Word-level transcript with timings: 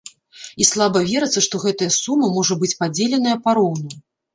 І 0.63 0.65
слаба 0.69 1.03
верыцца, 1.11 1.39
што 1.49 1.55
гэтая 1.67 1.91
сума 2.01 2.33
можа 2.41 2.61
быць 2.65 2.75
падзеленая 2.85 3.41
пароўну. 3.49 3.99